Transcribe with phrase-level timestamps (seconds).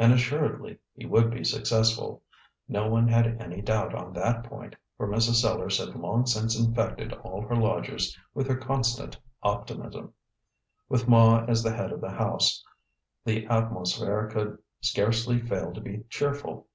[0.00, 2.24] And assuredly he would be successful
[2.66, 5.34] no one had any doubt on that point, for Mrs.
[5.40, 10.12] Sellars had long since infected all her lodgers with her constant optimism.
[10.88, 12.64] With Ma as the head of the house,
[13.24, 16.66] the atmosphere could scarcely fail to be cheerful.